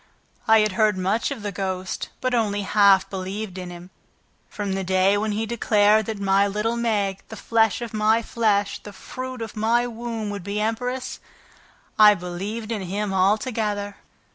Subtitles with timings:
[0.47, 3.91] I had heard much of the ghost, but only half believed in him.
[4.49, 8.81] From the day when he declared that my little Meg, the flesh of my flesh,
[8.81, 11.19] the fruit of my womb, would be empress,
[11.99, 13.97] I believed in him altogether."